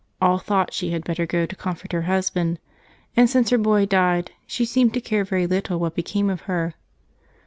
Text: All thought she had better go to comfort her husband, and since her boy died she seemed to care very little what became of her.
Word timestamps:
All 0.19 0.39
thought 0.39 0.73
she 0.73 0.89
had 0.89 1.03
better 1.03 1.27
go 1.27 1.45
to 1.45 1.55
comfort 1.55 1.91
her 1.91 2.01
husband, 2.09 2.57
and 3.15 3.29
since 3.29 3.51
her 3.51 3.57
boy 3.59 3.85
died 3.85 4.31
she 4.47 4.65
seemed 4.65 4.95
to 4.95 4.99
care 4.99 5.23
very 5.23 5.45
little 5.45 5.77
what 5.79 5.93
became 5.93 6.27
of 6.27 6.41
her. 6.49 6.73